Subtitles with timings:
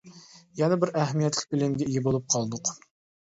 [0.59, 2.73] يەنە بىر ئەھمىيەتلىك بىلىمگە ئىگە بولۇپ قالدۇق.